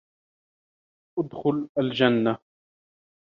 [1.19, 2.37] اُدْخُلْ الْجَنَّةَ